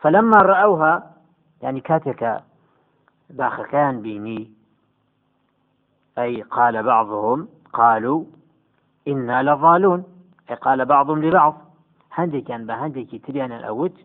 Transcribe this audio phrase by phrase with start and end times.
[0.00, 1.14] فلما رأوها
[1.62, 2.42] يعني كاتك
[3.30, 4.50] باخ كان بيني
[6.18, 8.24] أي قال بعضهم قالوا
[9.08, 10.04] إنا لضالون
[10.50, 11.54] أي قال بعضهم لبعض.
[12.12, 13.96] هندي كان بهندي تريان الأوت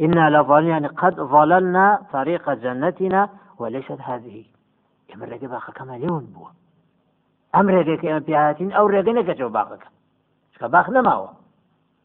[0.00, 3.28] إنا لضالون يعني قد ضللنا طريق جنتنا
[3.58, 4.44] وليست هذه.
[5.14, 6.50] ئێمە ڕێگە باخەکەمە لێون بووە
[7.54, 9.88] ئەم ڕێگەکە ئەمە پیاهاتین ئەو ڕێگە نەکەچەوە باخەکە
[10.52, 11.30] چکە باخ نەماوە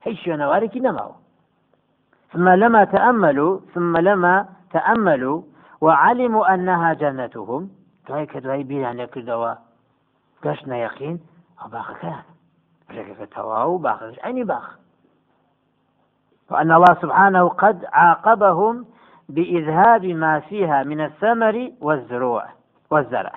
[0.05, 1.17] هیچ شوێنەوارێکی نەماوە
[2.33, 5.41] ثم لما تأملوا ثم لما تأملوا
[5.81, 7.69] وعلموا أنها جنتهم
[8.07, 9.51] دوای کە دوای بیران لێکردەوە
[10.43, 11.17] گەشتە یەقین
[11.59, 12.23] ئەو باخەکان
[12.93, 14.67] ڕێگەکە تەواو باخش ئەنی باخ
[16.51, 18.85] وأن الله سبحانه قد عاقبهم
[19.29, 22.43] بإذهاب ما فيها من الثمر والزروع
[22.91, 23.35] والزرع.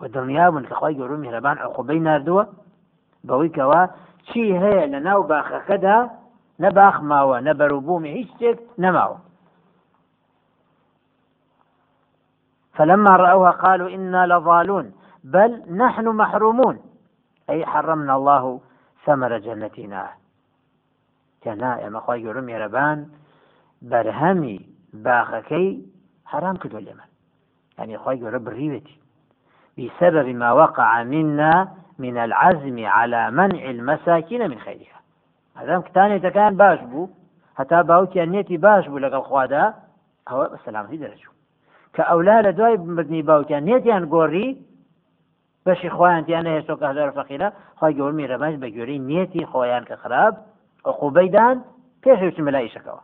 [0.00, 2.44] ودڵنیابوون کە خی گەورە میهرەبان عقوبەی نردووە
[3.26, 3.82] بەوەی کەەوە
[4.28, 5.20] چی هەیە لە ناو
[6.70, 9.18] باخەکەدا نەباخ ماوە شتێک نەماوە
[12.74, 14.92] فلما رأوها قالوا إنا لضالون
[15.24, 16.78] بل نحن محرومون.
[17.50, 18.60] أي حرمنا الله
[19.04, 20.10] ثمر جنتنا.
[21.44, 23.08] كنا يا مخوي يرمي يربان
[23.82, 24.60] برهمي
[24.92, 25.86] باخكي
[26.26, 27.08] حرام كدو اليمن.
[27.78, 29.00] يعني خواهي رب الريبتي
[29.78, 35.00] بسبب ما وقع منا من العزم على منع المساكين من خيرها.
[35.82, 37.08] كتاني تكان باش بو
[37.58, 39.64] هەتا باوکیان نێتی باش بوو لەگەڵ خوادا
[40.28, 41.34] ئەوە بە سەلامتی دەرەچوو.
[41.94, 44.48] کە ئەولا لە دوای مردنی باوکیان نێتیان گۆڕی
[45.66, 50.34] بەشی خۆیانتیان هێشتۆ کە هزار فەقیرە خی گەورمی ڕەباش بە گوێرەی نێتی خۆیان کە خراپ
[50.90, 51.56] عقوبەیدان
[52.02, 53.02] پێشوی ملایشەکەەوە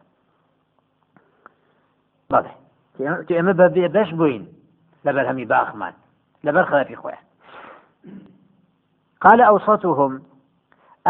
[2.32, 2.52] بەڵێ
[3.38, 4.44] ئێمە بە بەش بووین
[5.04, 5.94] لبر همي باخمان
[6.44, 7.18] لبر خلافي خويا
[9.20, 10.22] قال أوسطهم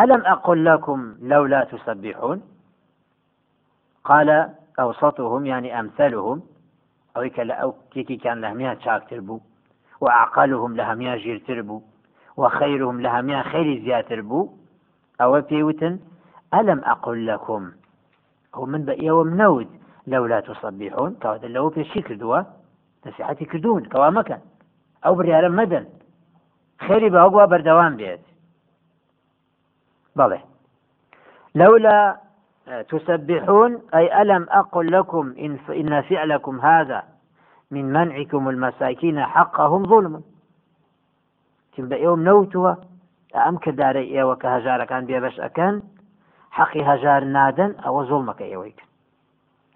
[0.00, 2.42] ألم أقل لكم لولا تسبحون؟
[4.04, 6.42] قال أوسطهم يعني أمثلهم.
[7.16, 9.40] أو أو كيكي كان لهميا شاك تربو.
[10.00, 11.82] وأعقلهم لهميا جير تربو.
[12.36, 14.50] وخيرهم لهميا خير زيات تربو.
[15.20, 15.98] أو بيوتن
[16.54, 17.70] ألم أقل لكم؟
[18.54, 19.68] هو من بقي ومنود
[20.06, 22.42] لولا تصبحون كواد لو في الشكل دوا.
[23.06, 24.40] نسیحەتی کردوون کەوا مەکەن
[25.04, 25.86] ئەو بریارە مەدەن
[26.84, 28.24] خێری باوەگووا بەردەوام بێت
[30.18, 30.40] بەڵێ
[31.54, 32.16] لولا
[32.88, 37.02] تسبحون أي ألم أقل لكم إن, إن فعلكم هذا
[37.70, 40.22] من منعكم المساكين حقهم ظلم.
[41.76, 42.74] تبدأ يوم نوتوا
[43.36, 45.82] أم كداري إيوة كهجار كان بيبش أكن
[46.50, 48.84] حقي هجار نادا أو ظلمك إيويك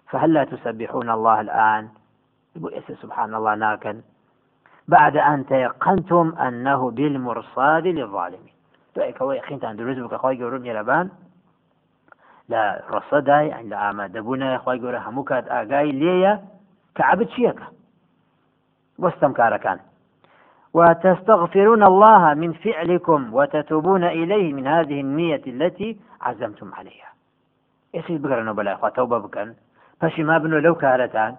[0.09, 1.89] فهل لا تسبحون الله الآن؟
[3.01, 4.01] سبحان الله ناكن.
[4.87, 8.54] بعد أن تيقنتم أنه بالمرصاد للظالمين.
[8.95, 11.09] دوائك خين تان دروز بك خواهي قولون يلبان
[12.49, 16.43] لا رصداي يعني لا آما دبونا خواهي قولون هموكات آقاي ليا
[16.95, 17.59] كعبد شيك
[18.99, 19.79] واستمكار كان
[20.73, 27.09] وتستغفرون الله من فعلكم وتتوبون إليه من هذه النية التي عزمتم عليها.
[27.95, 29.53] إيش بقرنوا بلا إخوة؟ توبة بكن.
[30.01, 31.35] فشي ما بنو لو كارتان.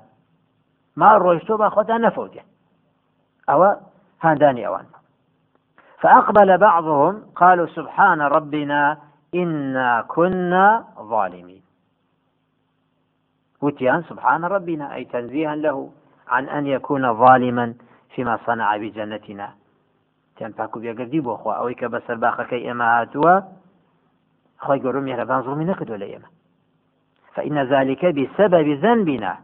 [0.97, 2.43] ما ڕۆیشتۆ با خۆتان نەفەوتێ
[3.49, 3.71] ئەوە
[4.25, 4.87] هاندانی ئەوان
[6.07, 8.99] فأقبل بعضهم قالوا سبحان ربنا
[9.35, 11.63] إنا كنا ظالمين.
[13.63, 15.91] وتيان سبحان ربنا أي تنزيها له
[16.29, 17.75] عن أن يكون ظالما
[18.15, 19.49] فيما صنع بجنتنا.
[20.37, 23.41] تيان باكو بيقردي بو أخوة أويك بس الباخكي إما هاتوا
[24.63, 26.29] أخوة يقولون مهربان ظلمي نقد ولا إما
[27.35, 29.37] فإن ذلك بسبب ذنبنا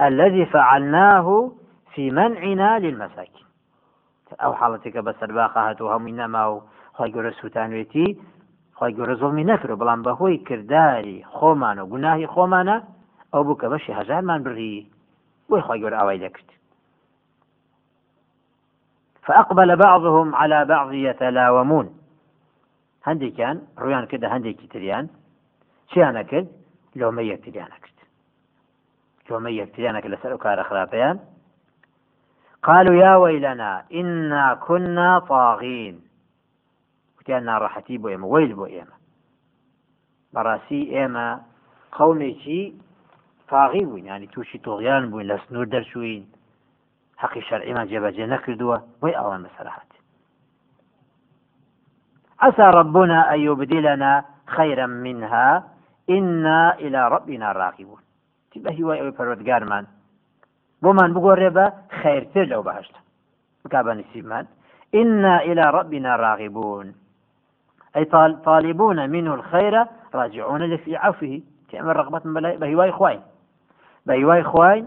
[0.00, 1.52] الذي فعلناه
[1.94, 3.49] في منعنا للمساكين.
[4.42, 6.62] ئەو حاڵەتێکە بە سەرباخە هاتوو هەمووی نەما و
[6.96, 8.08] خی گەورە سووتانوێتی
[8.78, 12.76] خی گەورە زۆڵمی نەکرد بەڵام بەهۆی کردداری خۆمان و گوناهی خۆمانە
[13.32, 14.74] ئەو بوو کە بەشی هەژارمان بڕی
[15.48, 16.48] بۆی خی گەور ئاوای دەکرد.
[19.26, 21.86] فأقبل بعضهم على بعض يتلاومون.
[23.08, 25.04] هەندێکیان ڕویان کردە هەندێکی تریان
[25.90, 26.48] چیانە کرد؟
[26.98, 27.98] لۆمە یەکتریانە کرد.
[29.30, 31.16] تۆمە یەکتریانەکە لەسەر و کارە خراپەیان
[32.62, 36.10] قالوا يا ويلنا إنا كنا طاغين.
[37.20, 38.96] وتيان ناڕەحەتی بۆ ئێمە ویل بۆ ئێمە
[40.34, 41.28] بەڕاستی ئێمە
[41.96, 42.62] قومێکی
[43.48, 46.24] تاغی بووین ینی تووشی تۆغیان بووین لە سنوور دەرچوین
[47.22, 49.90] حەقی شەرعیمان جێبەجێ نەکردووە بۆی ئەوان بەسەرحات
[52.44, 54.12] عسى ربنا أن يبدلنا
[54.56, 55.48] خيرا منها
[56.16, 58.02] إنا إلى ربنا راغبون.
[58.64, 59.84] بە هیوای ئەوەی پەرۆتگارمان
[60.82, 61.66] بۆمان بگۆڕێ بە
[62.00, 62.94] خیرتر لەو بەهشت.
[63.64, 64.46] بکا بە نسیبمان
[65.00, 66.86] إنا إلى ربنا راغبون.
[67.96, 68.04] أي
[68.44, 69.74] طالبون منه الخير
[70.14, 71.42] راجعون لفي عفه
[71.74, 72.24] ئێمە ڕغبەت
[72.60, 73.18] بە هیوای خوای
[74.06, 74.84] بە هیوای خوای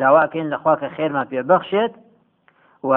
[0.00, 1.92] داواکەین لەخوا کە خێرمان پێ بەخشێت
[2.88, 2.92] و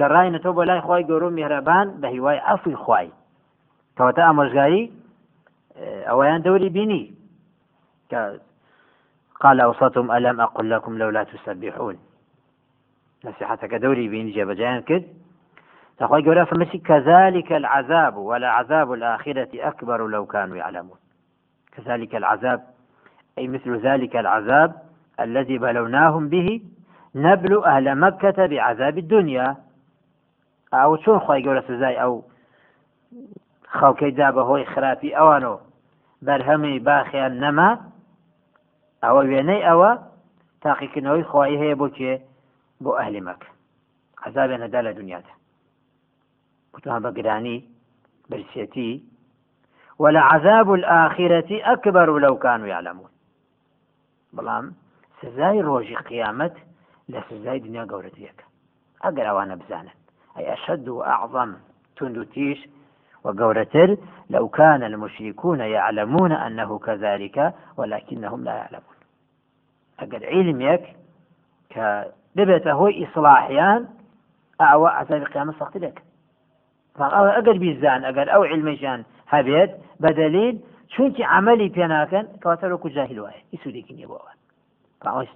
[0.00, 3.08] گەڕاینەوە بۆ لای خی گەورە میهرەبان بە هیوای ئەفی خوای
[3.96, 4.82] کەواتە ئامۆژگاری
[6.08, 7.04] ئەویان دەوری بینی
[8.10, 8.20] کە
[9.40, 11.98] قال أوصتم ألم أقل لكم لولا تسبحون؟
[13.24, 15.04] نصيحتك دوري بين جبجان كد.
[15.98, 20.98] تقول جورا فمسي كذلك العذاب ولا عذاب الآخرة أكبر لو كانوا يعلمون.
[21.76, 22.64] كذلك العذاب
[23.38, 24.74] أي مثل ذلك العذاب
[25.20, 26.60] الذي بلوناهم به
[27.14, 29.56] نبل أهل مكة بعذاب الدنيا.
[30.74, 32.22] أو شون خواهي جورا سزاي؟ أو
[33.78, 35.60] خەڵکەی دا بەهۆی خراپی ئەوانەوە
[36.26, 37.70] بەرهەمی باخیان نەما
[39.04, 39.90] ئەوە وێنەی ئەوە
[40.64, 42.14] تاقیکردنەوەی خۆی هەیە بۆ کێ؟
[42.82, 43.48] بۆ ئەهلی مەکە
[44.26, 45.34] عذابێن هەدا لە دنیادا.
[46.74, 47.58] وتوان بە گرانی
[48.30, 48.92] برسێتی
[50.02, 53.10] ولعذاب الآخرة أكبر لو كانوا يعلمون.
[54.36, 54.66] بەڵام
[55.20, 56.54] سزای ڕۆژی قیامەت
[57.12, 58.44] لە سزای دنیا گەورەتیەکە
[59.04, 59.96] ئەگەر ئەوانە بزانن.
[60.34, 61.50] ئەی ئەشد و ئەعظم
[61.96, 62.60] تند و تیش
[64.30, 68.93] لو كان المشركون يعلمون أنه كذلك ولكنهم لا يعلمون.
[70.04, 70.96] أقل علمك
[71.70, 73.88] كدبت هو إصلاحيان
[74.60, 76.02] أعوى عذاب قيام السخط لك.
[77.00, 79.70] أقل بيزان أقل أو علميشان هبيت
[80.00, 80.60] بدليل
[80.94, 84.32] چونکی عملی پێ ناکەن کەواتە ڕۆکو جاهل وایە ئیسوودێکی نیە بۆەوە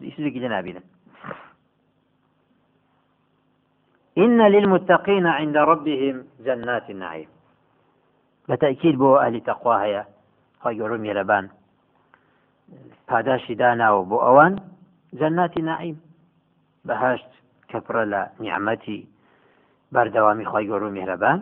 [0.06, 0.84] ئیسوودێکی لە نابینن
[4.18, 6.16] إن للمتقين عند ربهم
[6.46, 7.28] جنات النعيم.
[9.00, 10.02] بۆ ئەلی تەخوا هەیە
[10.62, 11.44] خی گەۆ میێرەبان
[13.08, 14.52] پاداشی داناوە بۆ ئەوان
[15.18, 15.98] جەناتی نعیم
[16.88, 17.30] بەهشت
[17.70, 19.00] کەپڕە لە نیعممەتی
[19.94, 21.38] بەردەوامی خی گەۆ میێرەبان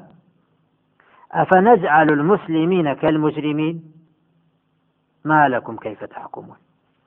[1.33, 3.77] أفنجعل المسلمين كالمجرمين
[5.25, 6.57] ما لكم كيف تحكمون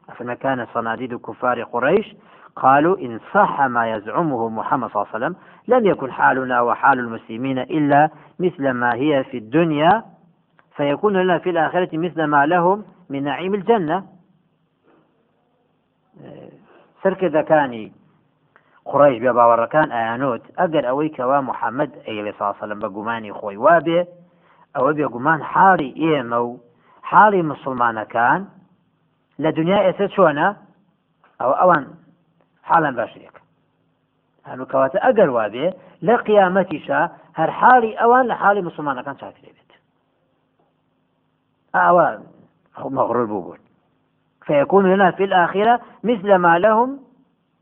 [0.10, 2.16] أفما كان صناديد كفار قريش
[2.56, 5.36] قالوا إن صح ما يزعمه محمد صلى الله عليه وسلم
[5.68, 10.04] لم يكن حالنا وحال المسلمين إلا مثل ما هي في الدنيا
[10.80, 14.06] فيكون لنا في الآخرة مثل ما لهم من نعيم الجنة.
[17.04, 17.92] سرك ذكاني
[18.92, 24.02] قڕیش بێ باوەڕەکان ئایانوت ئەگەر ئەوەی کەوا محەممەد ئەیڵێ ساسەلم بە گومانی خۆی وابێ
[24.76, 26.52] ئەوە بێگومان حاڵی ئێمە و
[27.10, 28.42] حاڵی مسلمانەکان
[29.44, 30.48] لە دنیا ئێستا چۆنە؟
[31.40, 31.86] ئەو ئەوان
[32.70, 33.42] حاڵان باشەکە
[34.50, 35.68] هەنووکەواتە ئەگەر وابێ
[36.08, 37.02] لە قیامەتیشە
[37.40, 39.69] هەر حاڵی ئەوان لە حاڵی مسلمانەکان چاکرێ بێت.
[41.76, 42.08] ئەوە
[42.98, 43.60] مەغرور بوو بوون
[44.46, 47.00] فيكون لنا في الآخرة مثل ما لهم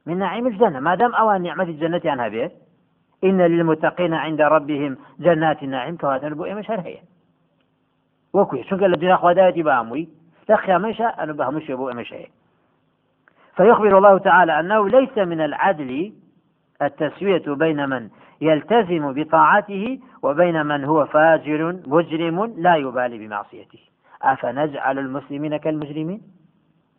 [0.06, 0.80] من نعيم الجنة.
[0.80, 2.52] ما دام أوان نعمة الجنة عنها به
[3.24, 6.98] إن للمتقين عند ربهم جنات النعيم كواتن بو هر هي
[8.34, 10.10] وكوي شو قال الدنيا خواداتي باموي
[10.50, 12.28] لا خيامشا أنا بهمش يبو إيمش هي
[13.56, 16.14] فيخبر الله تعالى أنه ليس من العدل
[16.82, 18.10] التسوية بين من
[18.42, 23.80] يلتزم بطاعته وبين من هو فاجر مجرم لا يبالي بمعصيته.
[24.22, 26.22] أفنجعل المسلمين كالمجرمين؟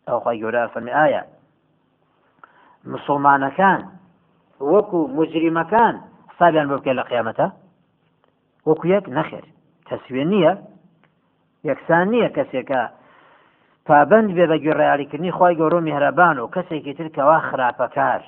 [0.09, 1.25] أو خيرا فمن آية
[2.85, 3.85] مسلمان كان
[4.59, 6.01] وكو مجرم كان
[6.39, 7.51] صابيان بوكي لقيامته
[8.65, 9.45] وكو يك نخير
[9.85, 10.63] تسوية نية
[11.63, 12.89] يكسان نية كسيكا
[13.89, 18.21] پابند بێ بە گوێڕیالیکردنی خی گەورە میهرەبان و کەسێکی ترکەوە خراپەکار.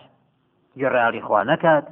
[0.77, 1.85] گوێڕیالی خوا نەکات.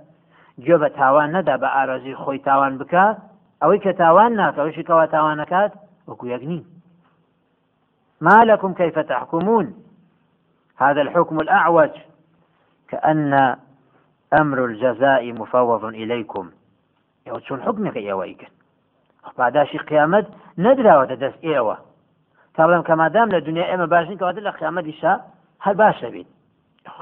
[0.65, 3.17] گوێ بە تاوان نەدا بە ئارازی خۆی تاوان بکات
[3.61, 5.71] ئەوەی کە تاوان ناکەوەشی کەوا تاوان نکات
[6.09, 6.61] وەکو یەکنی
[8.21, 9.83] ما لكم كيف تحكمون؟
[10.77, 11.89] هذا الحكم الأعوج.
[12.87, 13.55] كأن
[14.33, 16.49] أمر الجزاء مفوض إليكم.
[17.27, 17.55] يقول شو
[17.95, 18.47] يا ويكن
[19.37, 21.77] بعد شي قيامت ندرى وتدس إيوه.
[22.59, 25.13] تاڵم کە مادام لە دنیا ئێمە باشین کەواتە لە قیامەتیشا
[25.65, 26.27] هەر باش دەبین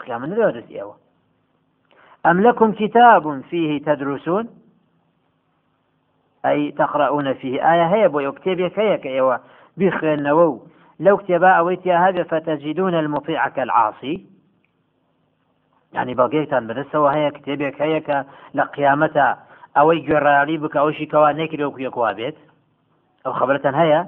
[0.06, 0.96] قیامەت نەوە دەست ئێوە
[2.26, 4.46] ئەم لەکم کتاب فيه تدرسون؟
[6.46, 9.40] أي تقرؤون فيه آية؟ هي بو كتابك هي كأيوة
[9.78, 10.62] بخير نوو.
[11.00, 14.26] لو كتبا أويتيا هذا فتجدون المطيع كالعاصي.
[15.94, 19.38] يعني بقيتان بدسوا هي كتابك هي لقيامتا
[19.78, 22.36] أوي جرالي بك أو شي كوا نكري وكيكوا بيت.
[23.26, 24.06] أو خبرة هي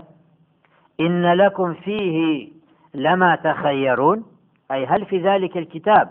[1.00, 2.50] إن لكم فيه
[2.93, 4.25] لما تخيرون.
[4.72, 6.10] أي هل في ذلك الكتاب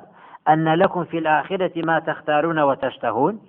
[0.49, 3.41] أن لكم في الآخرة ما تختارون وتشتهون؟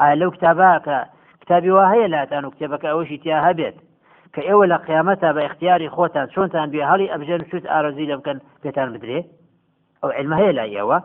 [0.00, 1.06] أي لو كتابك
[1.40, 3.74] كتابي وهي لا تانو كتابك أوشي تياها بيت.
[4.32, 9.24] كأول قيامتها باختيار خوتان شون تان بيهالي أبجان شوت آرزي لبكن بيتان بدري
[10.04, 10.98] أو علمها هي لا يوا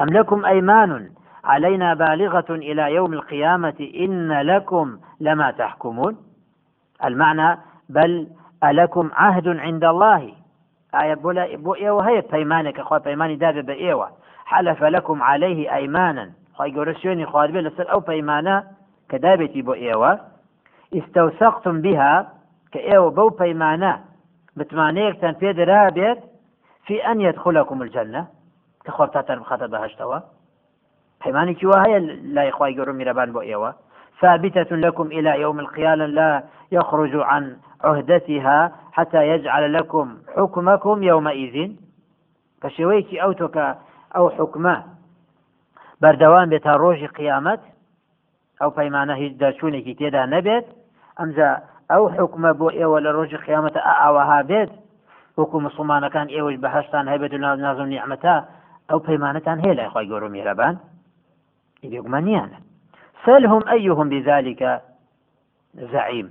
[0.00, 1.10] أم لكم أيمان
[1.44, 6.16] علينا بالغة إلى يوم القيامة إن لكم لما تحكمون
[7.04, 7.58] المعنى
[7.88, 8.28] بل
[8.64, 10.32] ألكم عهد عند الله
[10.94, 14.10] آية بولا بو إيوة هي بيمانك أخوة بيماني دابة بإيوة
[14.44, 18.64] حلف لكم عليه أيمانا خواهي قرسيوني خواهد بي لسر أو بيمانا
[19.08, 20.33] كدابتي بو إيوة
[20.94, 22.32] استوثقتم بها
[22.72, 24.00] كإيوة بو بيمانا
[24.56, 26.18] بتمانيك تنفيد رابط
[26.86, 28.26] في أن يدخلكم الجنة.
[28.84, 30.18] كخوة تاتر بخطر بهشتوا.
[31.24, 31.98] پەیمانێکی وا هەیە
[32.36, 33.70] لای خی گەۆ میرەبان بۆ ئێوە
[34.20, 41.56] ثابتة لكم إلى يوم القيامة لا يخرج عن عهدتها حتى يجعل لكم حكمكم يومئذ.
[42.62, 43.56] كشويكي أو تك
[44.16, 44.84] أو حكمة.
[46.00, 47.60] بردوان بێت تا ڕۆژی قیامەت
[48.60, 50.66] ئەو پەیمانە هیچ دەرچوونێکی تێدا نەبێت
[51.18, 51.50] ئەمجا
[51.90, 54.70] ئەو حکومە بۆ ئێوە لە ڕۆژی قیامەتە ئاواها بێت
[55.38, 58.36] وەکو مسلمانەکان ئێوەش بە هەشتان هەبێت و نازم نیعممەتا
[58.90, 60.74] ئەو پەیمانەتان هەیە لای خی گەۆرم میێرەبان
[61.92, 62.58] بێگومانیانە
[63.24, 64.72] سەلهم ئەیهم بذلكە
[65.92, 66.28] زعیم.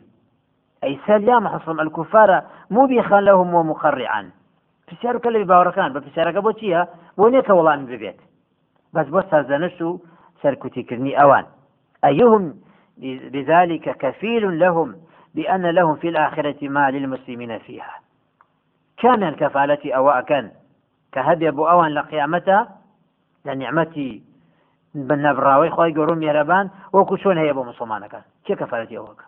[0.83, 2.39] ئەی سەلیام حەسم ئەلکوفارە
[2.77, 4.25] موبیخان لەهم و مخڕیان
[4.87, 6.81] پرسیارکە لەوی باوەڕەکان بە پرسیارەکە بۆ چییە؟
[7.17, 8.19] بۆ نێکە وڵان ببێت.
[8.95, 9.89] بەس بۆ سازەنش و
[10.41, 11.45] سەرکوتیکردنی ئەوان.
[12.05, 12.43] ئەیهم
[12.97, 14.95] بذلك كفيل لهم
[15.35, 17.99] بأن لهم في الآخرة ما للمسلمين فيها.
[18.97, 20.51] كان الكفالة أو أكن
[21.11, 22.67] كهدي أبو أوان لقيامته
[23.45, 24.23] لنعمتي
[24.93, 29.25] خی گەڕۆ میێرەبان وەکو چۆن هەیە بۆ مسلمانەکان کێ کەفاەتی ئەوەکە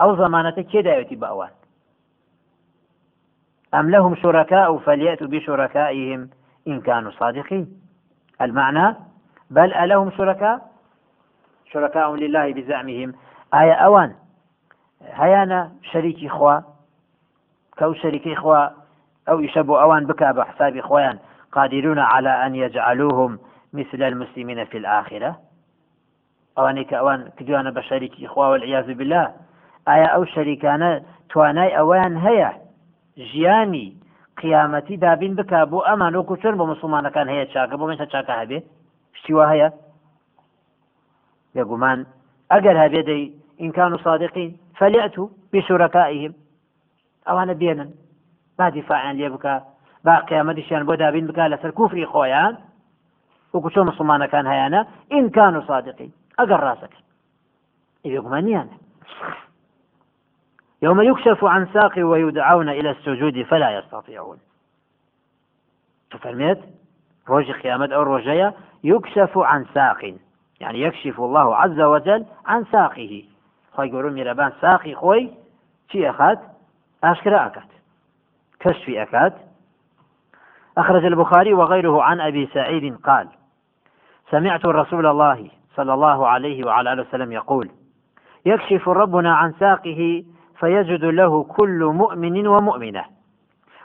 [0.00, 1.52] ئەو زمانەتە کێداوێتی بە ئەوان
[3.78, 6.30] أم لهم شركاء فليأتوا بشركائهم
[6.68, 7.66] إن كانوا صادقين؟
[8.40, 8.96] المعنى
[9.50, 10.56] بل ألهم شركاء؟
[11.74, 13.14] شركاء لله بزعمهم.
[13.54, 14.14] آية أوان.
[15.02, 16.60] هيانا شريكي خوا
[17.78, 18.68] كو شريكي خوا
[19.28, 21.18] أو يشبوا أوان بكى بحساب خوان
[21.52, 23.38] قادرون على أن يجعلوهم
[23.72, 25.36] مثل المسلمين في الآخرة.
[26.56, 29.26] ئەوانەی کە ئەوان کردوانە بە شەریکی خوا والعیاز بالله
[29.88, 30.90] ئایا ئەو شەریکانە
[31.30, 32.50] توانای ئەویان هەیە
[33.30, 33.88] ژیانی
[34.40, 38.06] قیامەتی دابین بک بۆ ئەمان وەکو چۆن بۆ مسلمانەکان هەیە چاکە بۆ منە
[41.54, 41.98] بێگومان
[42.52, 43.24] ئەگەر هەبێ دەی
[43.62, 46.32] ئینکان و صادقین فەلیەت و بشورەکائهم
[47.26, 47.90] ئەوانە بێنن
[48.58, 49.54] با دیفاعیان لێ بکە
[50.04, 52.54] با قیامەتیشیان بۆ دابین بک لەسەر کوفری خۆیان
[53.54, 54.80] وەکو چۆن مسلمانەکان هەیەە
[55.14, 57.00] ئینکان و صادقی ئەگەر ڕاستەکە
[58.04, 58.76] ئێگومانیانە
[60.84, 64.38] يوم يكشف عن ساق ويدعون إلى السجود فلا يستطيعون.
[66.10, 66.58] ففرميت
[67.28, 68.54] روج قيامة أو روجية.
[68.84, 70.14] يكشف عن ساق.
[70.60, 73.22] يعني يكشف الله عز وجل عن ساقه.
[73.72, 75.30] خوي يقولون ميرابان ساقي خوي
[75.92, 76.36] شي أخذ
[77.04, 77.68] أشكرا أكاد
[78.60, 79.32] كشف أكاد
[80.78, 83.28] أخرج البخاري وغيره عن أبي سعيد قال
[84.30, 87.70] سمعت رسول الله صلى الله عليه وعلى آله وسلم يقول
[88.46, 90.24] يكشف ربنا عن ساقه
[90.58, 93.04] فيجد له كل مؤمن ومؤمنة.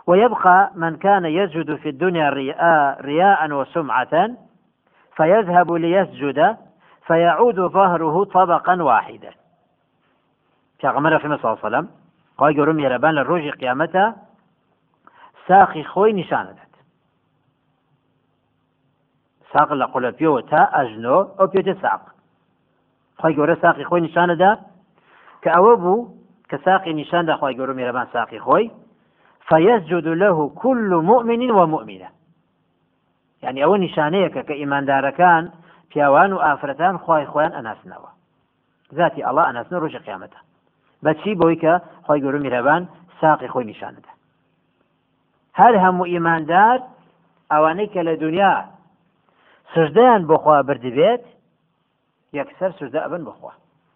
[0.07, 4.29] ويبقى من كان يسجد في الدنيا رياء, رياء وسمعة
[5.19, 6.39] فيذهب ليسجد
[7.07, 9.31] فيعود ظهره طبقا واحدا.
[10.79, 11.87] پیغمبر في صلى الله عليه وسلم
[12.37, 14.13] قال يقولون يربان للروج قيامته
[15.47, 16.69] ساقي خوي نشانه
[19.53, 22.01] ساق لە قولەپیەوە تا ئەژنۆ ئەو پێێتە ساق.
[23.21, 24.51] خی گەورە ساقی خۆی نیشانەدا
[25.43, 26.07] کە ئەوە بوو
[26.49, 27.05] کە ساقی
[28.13, 28.65] ساقی خۆی
[29.49, 32.09] فيسجد له كل مؤمن ومؤمنة
[33.43, 35.43] يعني ئەوە نیشانەیەکە کە ئیماندارەکان
[35.89, 38.11] پیاوان و ئافرەتان خی خۆیان ئەناسنەوە.
[38.97, 40.39] ذاتی ئەڵا ئەناسنە ڕۆژە قیامەتە.
[41.03, 41.73] بەچی بۆی کە
[42.05, 42.81] خی گەورە میرەبان
[43.21, 44.11] ساقی خۆی نیشانەدا
[45.59, 46.79] هەر هەموو ئیماندار
[47.51, 48.53] ئەوانەی کە لە دنیا
[49.73, 51.23] سجدەیان بۆخوا بردبێت
[52.37, 53.51] یەکسەر سجدە ئەبن بخوا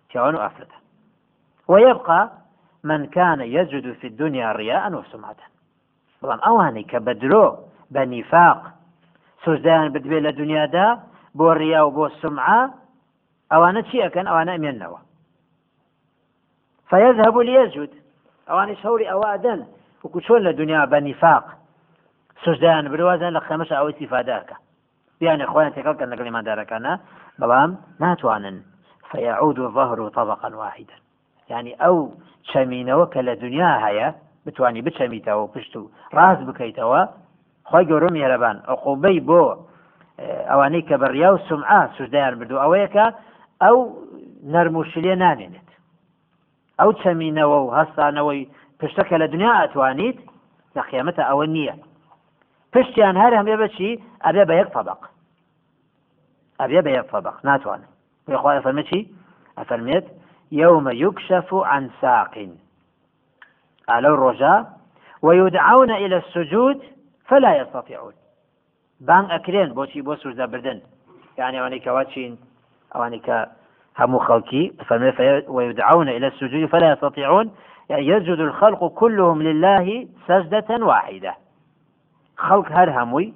[0.10, 0.78] پیاوان و ئافرەتە.
[1.72, 2.22] ويبقى
[2.84, 5.42] من كان يسجد في الدنيا رياء وسمعة
[6.22, 7.48] بەڵام ئەوانەی کە بە درۆ
[7.94, 8.60] بە نیفاق
[9.46, 10.88] سوزدایان بدبێت لە دنیادا
[11.38, 12.62] بۆ ڕیا و بۆ سمعە
[13.52, 15.00] ئەوانە چی ئەەکەن؟ ئەوانە ئەمێننەوە.
[16.90, 17.92] فيذهب ليسجد.
[18.50, 19.62] ئەوانش هەوری ئەوادەن
[20.04, 21.46] وەکو چۆن لە دنیا بە نیفاق؟
[22.44, 24.56] سوزدایان بروازن لە خەمەش ئەوەی سیفادارکە
[25.20, 26.94] بیانێ خۆیان تێکەڵ کە لەگەڵ مادارەکانە
[27.40, 27.72] بەڵام
[28.02, 28.58] ناتوانن.
[29.10, 30.98] فيعود الظهر طبقا واحدا.
[31.50, 31.98] يعني ئەو
[32.50, 34.08] چەمینەوە کە لە دنیا هەیە
[34.46, 37.02] بتانی بچەمیتەوە پشت و ڕاز بکەیتەوە
[37.70, 39.44] خۆی گەورە میێرەبان ئەقوبەی بۆ
[40.50, 43.06] ئەوانەی کە بەڕیا و سمعا سوودیان بردو ئەوەیەکە
[43.64, 43.78] ئەو
[44.54, 45.70] نەرموشلێ نانێنێت
[46.80, 50.18] ئەو چەمینەوە و هەستانەوەی پشتەکە لە دنیا ئەتوانیت
[50.76, 51.76] لە قیامەتە ئەوە نییە.
[52.74, 53.92] پشتیان هەر هەمێ بەچی
[54.26, 55.02] ئەبێ بە یەک طبق
[56.62, 57.92] ئەبێ بە یەک طبق ناتوانێت.
[58.28, 59.00] بخوا ئەفەرمە چی؟
[59.58, 60.06] ئەفەرمێت
[60.64, 62.34] يوم يكشف عن ساق
[63.94, 64.60] على الرجاء
[65.26, 66.80] ويدعون إلى السجود
[67.26, 68.14] فلا يستطيعون.
[69.00, 70.82] بان أكرين بوشي بوسر بردن.
[71.38, 72.38] يعني أواني كواتشين
[72.96, 73.22] أواني
[74.00, 74.72] همو خلقي
[75.48, 77.56] ويدعون إلى السجود فلا يستطيعون.
[77.90, 81.36] يعني يسجد الخلق كلهم لله سجدة واحدة.
[82.38, 83.34] خلق هر هموي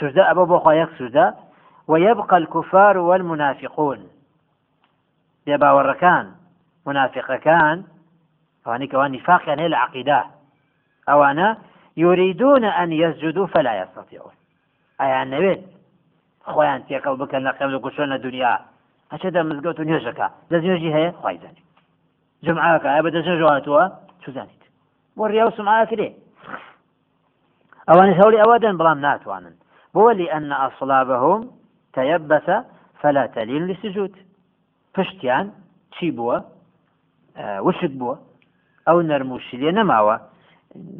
[0.00, 1.34] سجدة أبو بخوايك سجدة
[1.88, 4.08] ويبقى الكفار والمنافقون.
[5.46, 6.26] بێباوەڕەکان
[6.86, 7.78] منافقەکان
[8.64, 10.20] ئەوانەی کەوان نفاق هەیە لە عقیدا
[11.08, 11.48] ئەوانە
[11.96, 14.34] يريدون أن يسجدوا فلا يستطيعون
[15.00, 15.62] ئەیان نەوێت
[16.52, 18.54] خۆیان تێکەڵ بکەن لە قەم کوشۆن لە دنیا؟
[19.12, 20.26] هەچێدا مزگەوت و نوێژەکە.
[20.50, 21.10] دەستێژی هەیە؟
[21.42, 21.58] زانێت
[22.46, 23.82] جمعاکە ئە بە دەژێژواتوە
[24.22, 24.62] چزانیت
[25.16, 26.08] بۆ ڕیا و سمعا کرێ
[27.88, 29.54] ئەوانش هەولی ئەوە دەن بەڵام ناتوانن.
[29.94, 31.40] بۆ لأن أصلابهم
[31.96, 32.48] تيبس
[33.00, 34.14] فلا تلين للسجود
[34.94, 35.46] پشتیان
[35.94, 36.36] چی بووە؟
[37.66, 38.16] وشک بووە؟
[38.86, 40.16] ئەو نەرموشی لێ نەماوە.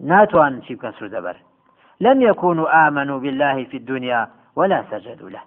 [0.02, 1.36] ناتوانن چی بکەن سوودەبەر
[2.00, 5.42] لم يكونوا آمنوا بالله في الدنيا ولا سجدوا له.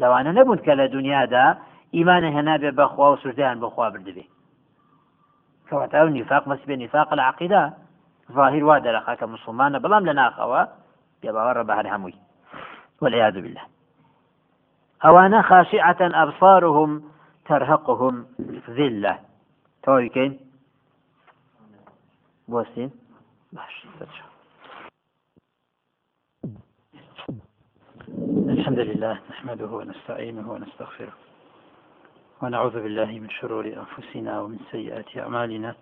[0.00, 1.56] لەوانە نەبوون کە لە دنیادا
[1.96, 4.24] ئیمانە هێنابێ بەخوا و سوودیان بخوا بردبێ
[5.68, 7.72] کەواتە ئەو نیفاق مەس بێ نیفاق العقیدا
[8.36, 10.62] ظاهر وا دەرەخا کە مسلمانە بەڵام لە ناخەوە
[11.20, 12.16] بێ باوەڕە بەهر هەمووی
[13.02, 13.64] والعياذ بالله.
[15.04, 16.90] أوانا خاشعة أبصارهم
[17.48, 18.14] ترهقهم
[18.78, 19.14] ذلة.
[19.82, 20.38] توي كين؟
[22.48, 23.05] بوسين باش
[28.48, 31.12] الحمد لله نحمده ونستعينه ونستغفره
[32.42, 35.74] ونعوذ بالله من شرور أنفسنا ومن سيئات أعمالنا.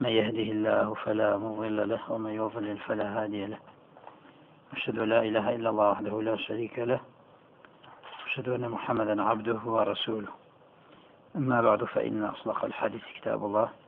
[0.00, 3.58] من يهده الله فلا مضل له ومن يضلل فلا هادي له.
[4.72, 7.00] أشهد لا إله إلا الله وحده لا شريك له.
[8.26, 10.32] أشهد أن محمدا عبده ورسوله.
[11.36, 13.83] أما بعد فإن أصدق الحديث كتاب الله.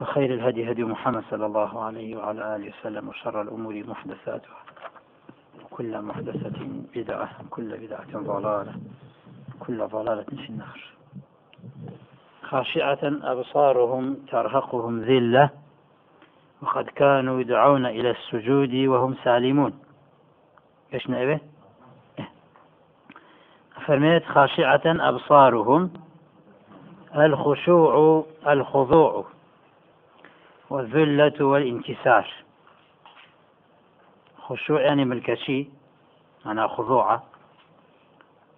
[0.00, 4.62] وخير الهدي هدي محمد صلى الله عليه وعلى آله وسلم وشر الأمور محدثاتها.
[5.64, 8.74] وكل محدثة بدعة كل بدعة ضلالة
[9.60, 10.80] كل ضلالة في النار.
[12.42, 15.50] خاشعة أبصارهم ترهقهم ذلة
[16.62, 19.78] وقد كانوا يدعون إلى السجود وهم سالمون.
[20.94, 21.40] إيش نأبه
[23.86, 25.90] فرميت خاشعة أبصارهم
[27.16, 29.35] الخشوع الخضوع.
[30.70, 32.32] والذلة والانكسار.
[34.38, 35.68] خشوع يعني ملكشي
[36.46, 37.24] أنا خضوعة.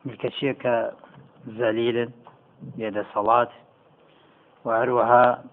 [0.05, 2.11] ملكشي كذليل
[2.77, 3.49] يد صلاة.
[4.65, 5.45] وعروها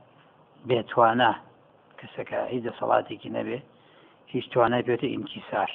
[0.65, 1.35] بيتوانا
[1.97, 3.61] كسكا عيد صلاتي كنبي
[4.27, 5.71] هیچ توانای پێێتە ئینکیسار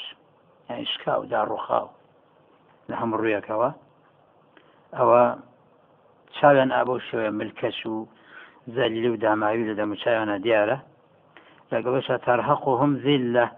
[0.93, 1.89] شکا و داڕوخاو
[2.89, 3.71] لە هەم ڕوویەکەوە
[4.97, 5.23] ئەوە
[6.37, 8.07] چاویان ئابە شێوەیە ملکەش و
[8.67, 10.79] زەلیلی و داماوی لە دەموچویانە دیارە
[11.73, 13.51] لەگەڵشە تەرهەقهم ذلة.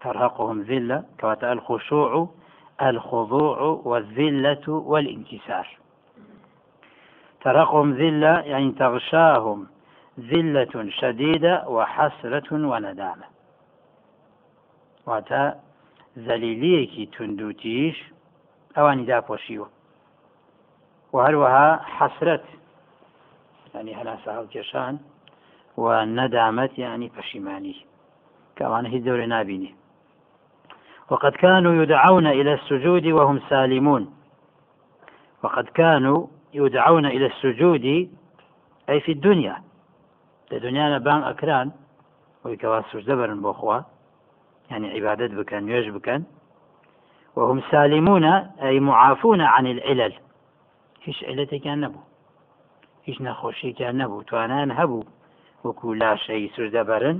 [0.00, 1.04] ترهقهم ذلة.
[1.20, 2.28] كواتا الخشوع
[2.82, 5.66] الخضوع والذلة والانكسار.
[7.40, 9.66] ترهقهم ذلة يعني تغشاهم.
[10.20, 13.26] ذلة شديدة وحسرة وندامة.
[15.06, 15.54] واتا
[16.18, 18.12] ذليليكي تندوتيش.
[18.76, 19.66] ئەوانی داپۆشیوە
[21.12, 22.46] و هەروەها حەسرەت
[23.74, 24.94] ینی هەناسە هەڵکێشان
[25.82, 25.86] و
[26.18, 27.76] نەدامەت ینی پەشیمانی
[28.56, 29.72] کەوانە هیچ دەورە نبینی
[31.10, 34.12] وقد كانوا يدعون إلى السجود وهم سالمون.
[35.42, 37.84] وقد كانوا يدعون إلى السجود
[38.88, 39.56] أي في الدنيا.
[40.52, 41.70] الدنيا بان أكران.
[42.44, 43.80] ويكوا سجد برن بوخوا.
[44.70, 46.22] يعني عبادت بكن يوش بكن.
[47.36, 48.24] وهم سالمون
[48.62, 50.12] أي معافون عن العلل.
[51.06, 52.11] هیچ علەتێکیان نەبوو
[53.06, 55.08] هیچ نەخۆشیێکیان نەبوو توانان هەبوو
[55.64, 57.18] وەکو لاشەی سوردەبەرن.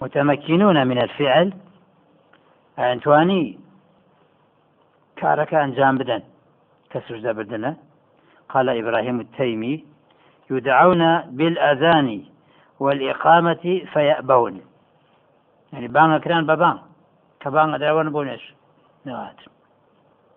[0.00, 1.48] متمكنون من الفعل.
[2.78, 3.44] ئەتوانی
[5.20, 6.22] کارەکە ئەنجام بدەن
[6.90, 7.72] کە سوردە بدنە
[8.52, 9.74] قال إبراهيم التيمي
[10.50, 11.02] يدعون
[11.36, 12.08] بالأذان
[12.80, 14.54] والإقامة فيأبون.
[15.72, 16.78] يعني بان كران ببان
[17.40, 18.44] كبان أدرون بونش
[19.06, 19.40] نوات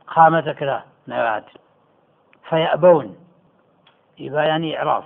[0.08, 1.48] قامة كرا نوات
[2.50, 3.27] فيأبون.
[4.20, 5.04] يبقى يعني إعراض.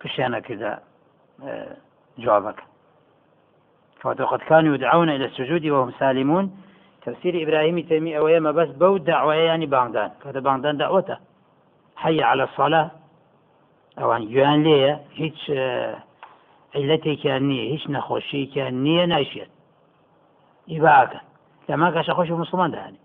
[0.00, 0.82] كشينا كذا
[1.44, 1.76] آه،
[2.18, 2.64] جوابك.
[4.04, 6.56] وقد كانوا يدعون إلى السجود وهم سالمون.
[7.02, 11.18] تفسير إبراهيم تيمي أو يما بس بو دعوة يعني باندان كذا باندان دعوته.
[11.96, 12.90] حي على الصلاة.
[13.98, 15.50] ليه؟ هيش
[16.74, 19.48] علتي كان نية هيش نخوشي كان نية ناشيت
[20.68, 21.20] يبقى
[21.68, 22.98] لما كاش خوش مسلمان دهاني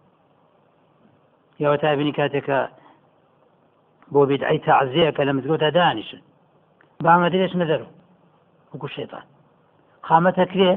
[1.60, 2.69] يا تابني كاتك
[4.13, 6.22] بۆ بیدعی تعزیە کە لە مزگەوتە دانیشن
[7.34, 7.89] لێش نەدەرو
[8.72, 9.26] وەکو شێتان
[10.08, 10.72] قامەتە کرێ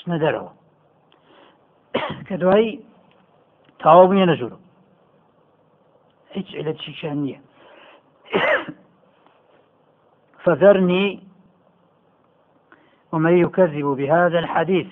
[0.00, 0.52] شنە دەرەوە
[2.26, 2.72] کە دوایی
[3.82, 4.52] تاوا بووە نەژوور
[6.36, 7.40] هیچ علت چیشان نییە
[10.44, 11.06] فذرني
[13.12, 14.86] ومن يكذب بهذا الحديث.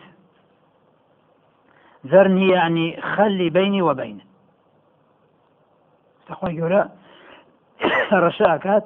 [2.06, 4.24] ذرني يعني خلي بيني وبينه.
[6.26, 6.88] تخوي يقول
[8.12, 8.84] رشاكات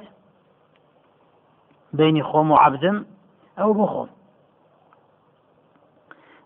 [1.92, 3.04] بيني خوم وعبدم
[3.58, 4.08] أو بخوم.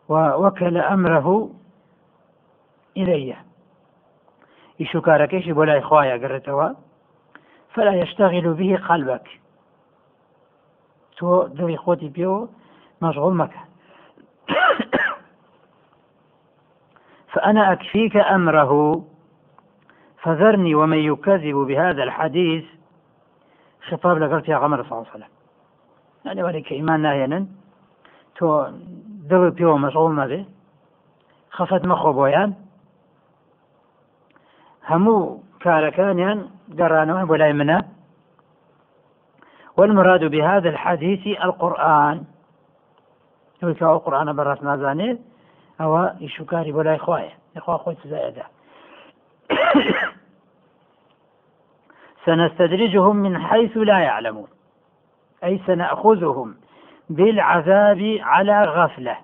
[0.08, 1.50] ووكل أمره
[2.96, 3.36] إلي
[4.80, 6.68] يشكاركيش بولا إخوايا قرتوا.
[7.74, 9.40] فلا يشتغل به قلبك.
[11.16, 12.48] تو دوري خوتي بيو
[13.02, 13.64] مشغول مكان
[17.32, 19.02] فأنا أكفيك أمره.
[20.22, 22.64] فذرني ومن يكذب بهذا الحديث.
[23.88, 25.33] خطاب لقلت يا غمر صلى الله عليه وسلم.
[26.24, 27.46] يعني ولك إيمان ناهينا
[28.37, 28.66] تو
[29.31, 30.40] دڵ پێوە مەشغول مەبێ
[31.57, 32.50] خەفەت مەخۆ بۆیان
[34.90, 36.38] هەموو کارەکانیان
[36.78, 37.78] گەڕانەوە بۆ لای منە
[39.76, 42.24] والمراد بهذا الحديث القرآن.
[43.62, 45.18] يقول القرآن براس نازاني
[45.81, 48.44] أو يشكاري بولا إخوائي إخوة أخوي تزايدا
[52.24, 54.48] سنستدرجهم من حيث لا يعلمون.
[55.44, 56.56] أي سنأخذهم
[57.11, 59.16] بالعذاب على غفلة.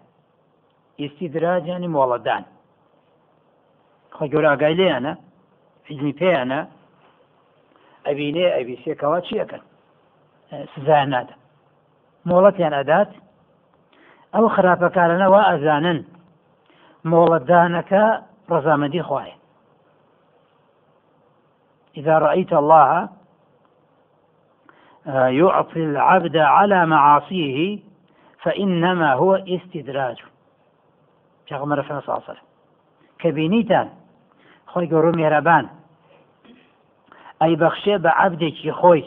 [1.00, 2.44] استدراج يعني مولدان.
[4.12, 5.16] خجورا قايلي أنا
[5.88, 6.68] حجمي بي أنا
[8.06, 9.60] أبيني أبي سيكوات شيئا
[10.76, 11.34] سزای نادا.
[12.28, 13.10] مۆڵەتیان ئەدات
[14.34, 15.98] ئەو خراپەکارانەوە ئەزانن
[17.10, 18.04] مۆڵەتدانەکە
[18.52, 19.36] ڕزامەندی خوایە
[21.96, 23.08] إذا رأيت الله
[25.40, 27.78] يعطي العبد على معاصيه
[28.42, 30.16] فإنما هو استدراج.
[31.46, 32.36] پیغمبر عليه وسلم.
[33.18, 33.88] كبينيتان
[34.66, 35.66] خوي گەورە مێرەبان
[37.40, 39.04] ئەی بەخشێ بە عبدێکی خۆی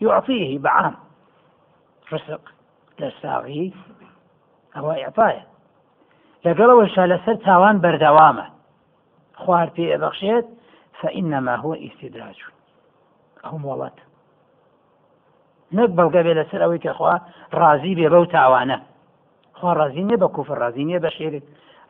[0.00, 0.94] يعطيه بعام.
[2.12, 2.40] رزق
[3.00, 3.74] للساغي
[4.76, 5.46] أو إعطاية
[6.44, 8.46] لەگەڵەوە شا لەسەر تاوان بەردەوامە.
[9.36, 10.46] خوار پێ بەخشێت
[11.00, 12.38] فإنما هو استدراج.
[13.44, 13.98] ئەو مۆڵەت
[15.76, 17.14] نەک بەڵگە بێ لەسەر ئەوەی کە خوا
[17.60, 18.78] ڕازی بێ بەو تاوانە
[19.58, 21.44] خوا ڕازی نییە بە کوفر ڕازی نییە بە شێرت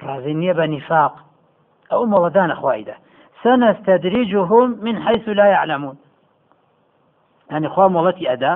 [0.06, 1.14] ڕازی نییە بە نیفاق
[1.90, 2.96] ئەو مۆڵەدانە خوایدا
[3.42, 5.96] سنستدرجهم من حيث لا يعلمون.
[7.50, 8.54] يعني خوا مۆڵەتی ئەدا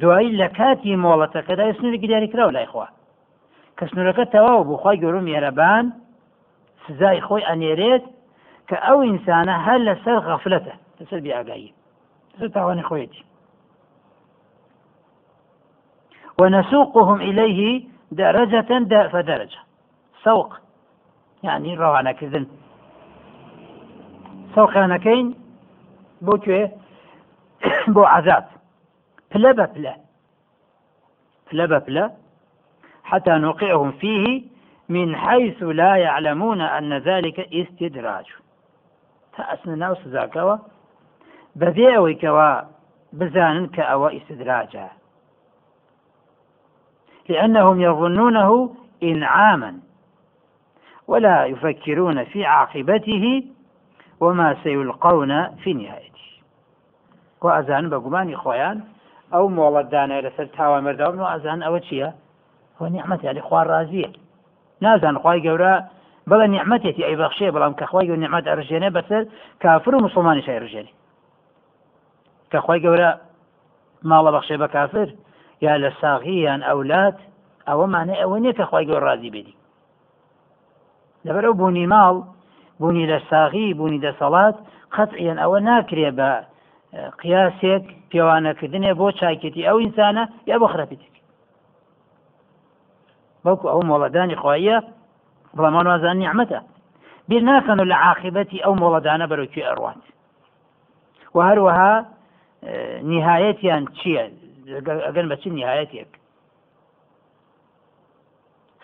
[0.00, 2.88] دوایی لە کاتی مۆڵەتەکەدا سنوورێکی دیاریکراوە لای خوا
[3.76, 5.84] کە سنوورەکە تەواو بۆ خی گەورم میێرەبان
[6.84, 8.04] سزای خۆی ئەنێرێت
[8.68, 11.74] کە ئەو ئینسانە هەر لەسەر غەفلەتە لەسەر بیاگایی
[12.54, 13.22] تاوانی خۆیەتی
[16.40, 19.58] ونسوقهم إليه درجة فدرجة.
[20.24, 20.54] سوق.
[21.42, 22.46] يعني روانة كذن.
[24.54, 25.26] سوقانەکەین
[26.26, 26.62] بۆ کوێ
[27.94, 28.44] بۆ عذاب.
[29.30, 29.94] پلە بە پلە
[31.48, 32.04] پلە بە پلە
[33.04, 34.44] حتى نوقعهم فيه
[34.88, 38.26] من حيث لا يعلمون أن ذلك استدراج.
[39.38, 39.94] تأسنا ناو
[41.56, 42.60] بذي أوي كوا
[43.12, 44.88] بزانن كأوا استدراجا
[47.28, 49.78] لأنهم يظنونه إنعاما
[51.08, 53.44] ولا يفكرون في عاقبته
[54.20, 56.08] وما سيلقون في نهايته.
[57.42, 58.80] وأزان بقمان إخوان
[59.34, 62.14] أو مولد دانا لسر تاوى مردون وأزان أو تشيا
[62.82, 64.12] هو نعمة يعني إخوان رازية
[64.80, 65.88] نازان خواهي قورا
[66.30, 69.22] بلا نعمتي أي بخشي بلا كخواهي قورا نعمت أرجيني بسر
[69.60, 70.92] كافر ومسلمان شيء رجيني
[72.50, 73.10] كخواهي قورا
[74.04, 75.08] ماڵە بەخشێ بە کافر
[75.60, 77.18] یا لە ساغییان ئەولات
[77.68, 79.56] ئەوە مانە ئەوە نییە کە خی گەۆ ڕازی بێتی
[81.26, 82.16] لەبەر ئەو بوونی ماڵ
[82.80, 84.56] بوونی لە ساغی بوونی دەسەڵات
[84.94, 86.30] قەتعیان ئەوە ناکرێ بە
[87.20, 91.14] قیاسێک پێوانەکردنێ بۆ چاکێتی ئەو ئینسانە یا بۆ خراپێتێک
[93.44, 94.78] بەڵکو ئەو مۆڵەدانی خوایە
[95.58, 96.60] بڵامان وازان نیعممەتە
[97.28, 100.02] بیر ناکەن و لە عاقبەتی ئەو مۆڵەدانە بەرەوکی ئەڕوات
[101.34, 101.92] و هەروەها
[103.10, 104.24] نهایەتیان چییە
[105.06, 106.10] ئەگەن بە چ نهایەتێک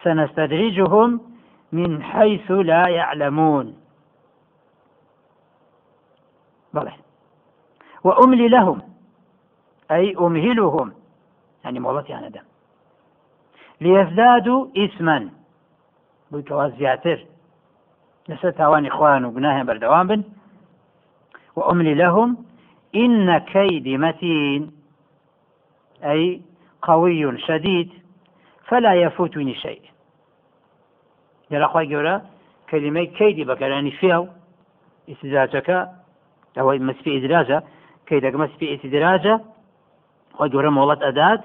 [0.04, 1.20] سنستدرجهم
[1.72, 3.76] من حيث لا يعلمون.
[6.74, 6.92] بلى
[8.04, 8.82] وأملي لهم
[9.90, 10.92] أي أمهلهم
[11.64, 12.42] يعني موضتي أنا
[13.80, 15.30] ليزدادوا إثما.
[16.34, 17.18] بويكوا زياتر
[18.28, 20.22] لسه تاوان إخوان وقناها بردوان بن.
[21.56, 22.36] وأملي لهم
[22.94, 24.72] إن كيدي متين
[26.04, 26.40] أي
[26.82, 27.90] قوي شديد
[28.68, 29.94] فلا يفوتني شيء
[31.50, 32.16] لە خی گەورە
[32.70, 34.22] کەلیمەی کەیدی بەکەرانی فێو
[35.08, 35.78] ئیسیدراجەکە
[36.56, 37.58] ئەوەی مەسپی ئیدراجە
[38.08, 39.34] کەی دەگمە سپی ئیسیدراجە
[40.36, 41.42] خۆی گەورە مۆڵەت ئەدات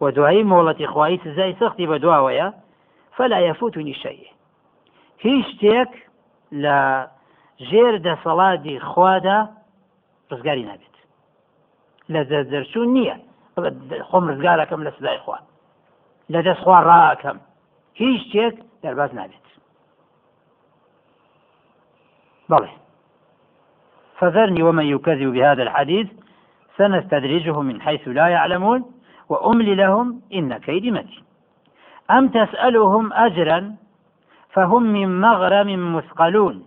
[0.00, 1.96] و دوایی مۆڵەتی خوایی سزای سەختی بە
[3.16, 4.26] فلا يفوتني شيء.
[5.18, 5.90] هیچ شتێک
[6.52, 6.78] لە
[7.68, 9.38] ژێر دەسەڵاتی خوادا
[10.30, 10.96] ڕزگاری نابێت.
[12.12, 12.20] لە
[12.52, 13.16] دەرچوون نییە.
[14.08, 15.38] خۆم ڕزگارەکەم لە سزای خوا.
[16.32, 17.38] لە دەست خوا ڕاکەم.
[18.00, 19.46] هیچ شتێک دەرباز نابێت.
[22.50, 22.72] بەڵێ.
[24.18, 26.08] فذرني ومن يكذب بهذا الحديث
[26.78, 28.80] سنستدرجه من حيث لا يعلمون
[29.28, 31.24] وأملي لهم إن كيدي متين.
[32.10, 33.76] أم تسألهم أجرا
[34.50, 36.64] فهم من مغرم مثقلون؟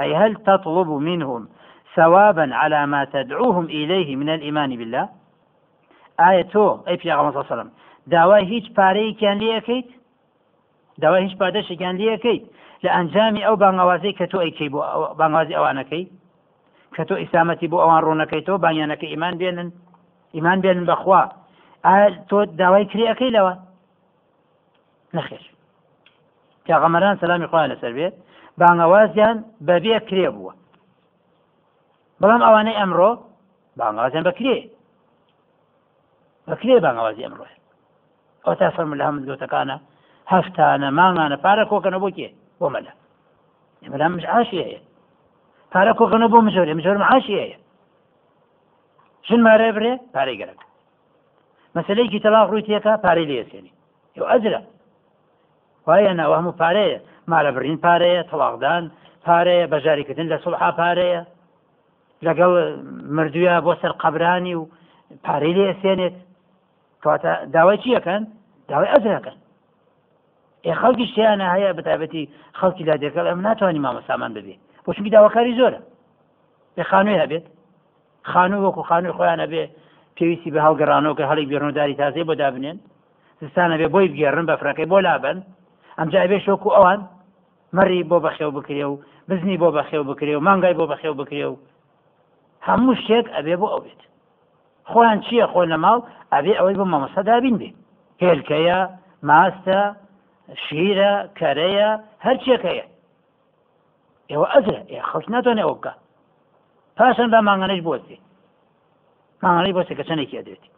[0.00, 1.48] أي هل تطلب منهم
[1.94, 5.08] ثوابا على ما تدعوهم إليه من الإيمان بالله؟
[6.20, 7.70] آية تو في صلى الله عليه وسلم
[8.06, 9.88] داوای هیچ پارەیەکیان لەکەیت
[11.02, 12.42] داوای هیچ پادەشێکیان لەکەیت
[12.84, 14.80] لە ئەنجامی ئەو بانگوازەی کە تۆ ئەیکەی بۆ
[15.18, 16.04] بانگوازی ئەوانەکەی؟
[16.96, 19.68] کە تۆ ئیسامەتی بۆ ئەوان ڕوونەکەیتەوە بانیانەکە ئیمان بێنن.
[20.36, 21.22] ئیمان بێنن بەخوا.
[22.30, 23.54] تۆ داوای کریەکەی لەوە؟
[25.16, 25.44] نەخێش
[26.64, 28.14] پیاغەمەران سەلامی خۆیان لەسەر بێت
[28.60, 29.36] بانگەوازیان
[29.68, 30.52] بەبێ کرێ بووە.
[32.20, 33.10] بەڵام ئەوانەی ئەمڕۆ
[33.78, 34.56] بانگوازیان بەکرێ.
[36.48, 37.46] بەکرێ بانگوازی ئەمڕۆ.
[38.44, 39.76] ئەو تا فەرم لە هەموو گوتەکانە
[40.32, 42.28] هەفتانە مانگانە پارە کۆکەنە بۆ کێ؟
[42.60, 42.92] بۆ مەلە.
[43.82, 44.80] ئێمەلا مش عاشی هەیە.
[45.72, 47.58] پارە کۆکەنە بۆ مژۆری مژۆر معاشی هەیە.
[49.26, 50.60] ژن مارە برێ پارەی گەرەک.
[51.76, 53.72] مەسلەیەکی تەلاق ڕووی تێکە پارەی لێسێنی
[54.30, 54.60] ئەجرە.
[55.86, 56.98] وایە ناوە هەموو پارەیە.
[57.30, 58.84] مارە برین پارەیە تەواقدان
[59.26, 61.22] پارەیە بەژاریکردن لە سوڵحا پارەیە.
[62.26, 62.52] لەگەڵ
[63.16, 64.62] مردووە بۆ سەر قبرانی و
[65.26, 66.16] پارەی لێسێنێت
[67.02, 68.22] کەواتە داوای چیەکەن
[68.70, 69.36] داوای ئەزرەکەن
[70.66, 72.24] ئێ خەڵکی شتیانە هەیە بەتابەتی
[72.58, 75.80] خەڵکی لا دێکەڵ ئەم ناتوانانی مامەسامان ببێ بۆ چونکی داواکاری زۆرە.
[76.76, 77.44] بێ خانووی هەبێت.
[78.32, 79.64] خانوو وەکو خانووی خۆیان بێ
[80.16, 82.78] پێویستی بە هەڵگەڕانەوە کە هەڵی بێڕۆداری تازای بۆ دابنێن.
[83.40, 85.38] زستانە بێ بۆی بگێڕن بە فرەکەی بۆ لابن.
[85.98, 87.00] ئەمجا بێ شۆکو ئەوان
[87.76, 88.94] مەڕی بۆ بەخێو بکرێ و
[89.28, 91.56] بزنی بۆ بەخێو بکرێ و مانگای بۆ بەخێو بکرێ و
[92.66, 94.02] هەموو شتێک ئەبێ بۆ ئەو بێت.
[94.90, 95.98] خۆیان چییە خۆی لە ماڵ؟
[96.34, 97.70] ئەبێ ئەوەی بۆ مامۆستا دابین بێ.
[98.22, 98.80] هێلکەیە
[99.28, 99.80] ماستە
[100.64, 101.90] شیرە کەرەیە
[102.24, 102.86] هەرچێکەیە
[104.30, 105.92] ئێوە ئەزرە ئێ خەڵک ناتوانێ ئەو بکە.
[106.96, 108.18] پاشان بە ماگەنەش بۆستی
[109.42, 110.70] ماگەی بۆستی کە چەندێکی ئەدرێتی؟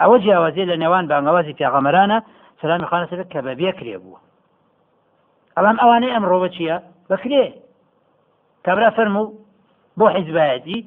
[0.00, 2.18] ئەوە جیاوازی لە نێوان بانگەوازی پیاغەمەرانە
[2.62, 4.18] سلامی خانە سەر کە بە بێکرێ بووە.
[5.56, 6.76] ئەڵام ئەوانەی ئەمڕۆ بە چییە؟
[7.10, 7.44] بەکرێ
[8.64, 9.34] کابرا فەرموو
[9.98, 10.78] بۆ حیزبایەتی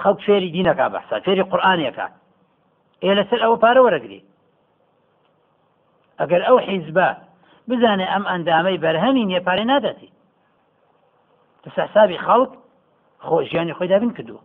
[0.00, 2.06] خەڵک فێری دینەکە بەسا فێری قورآانیەکە.
[3.02, 4.20] ئێ لەسەر ئەوە پارە وەرەگری.
[6.20, 7.08] ئەگەر ئەو حیزبە
[7.68, 10.10] بزانێ ئەم ئەندامەی بەرهەمی نیە پارێ نادەتی
[11.62, 12.52] تەسەحسابی خەڵک
[13.26, 14.42] خۆشیانی خۆی دابین کردووە.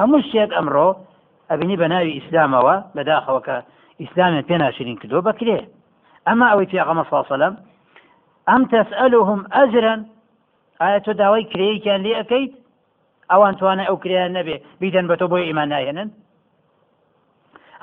[0.00, 0.88] هەموو شتێک ئەمڕۆ
[1.50, 3.56] ئەبینی بە ناوی ئیسلامەوە بەداخەوە کە
[4.02, 5.58] ئیسلامیان پێ ناشرین کردو بەکرێ
[6.26, 7.54] ئەمە ئەوەی پیاغەمە ساسەلم
[8.48, 10.00] ئەم تەسئلهم ئەجرن
[10.80, 12.52] ئایا تۆ داوای کرەیەکیان لێ ئەەکەیت
[13.30, 16.08] ئەوان توانە ئەو کریان نەبێ بیدەن بە تۆ بۆی ئیمان نایەنن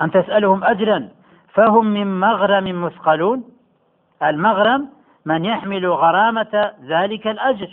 [0.02, 1.08] أم تسألهم أجرا
[1.54, 3.44] فهم من مغرم مثقلون؟
[4.22, 4.88] المغرم
[5.24, 7.70] من يحمل غرامة ذلك الأجر.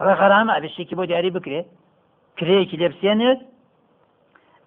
[0.00, 1.64] غرامة بشيكي بو دياري بكري
[2.38, 2.76] كريكي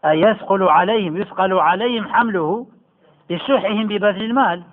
[0.03, 2.67] لبسينت يثقل عليهم يثقل عليهم حمله
[3.29, 4.63] لشحهم ببذل المال.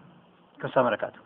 [0.63, 1.19] كسام ركاته